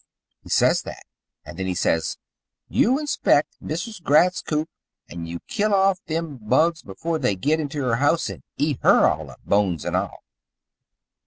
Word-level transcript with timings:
He 0.41 0.49
says 0.49 0.81
that, 0.81 1.03
and 1.45 1.59
he 1.59 1.75
says, 1.75 2.17
'You 2.67 2.97
inspect 2.97 3.61
Mrs. 3.63 4.01
Gratz's 4.01 4.41
coop, 4.41 4.67
and 5.07 5.27
you 5.29 5.41
kill 5.41 5.75
off 5.75 6.03
them 6.07 6.37
bugs 6.41 6.81
before 6.81 7.19
they 7.19 7.35
git 7.35 7.59
into 7.59 7.83
her 7.83 7.97
house 7.97 8.27
and 8.27 8.41
eat 8.57 8.79
her 8.81 9.07
all 9.07 9.29
up 9.29 9.41
bones 9.45 9.85
and 9.85 9.95
all.'" 9.95 10.23